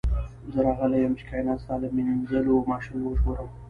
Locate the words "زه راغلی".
0.51-0.97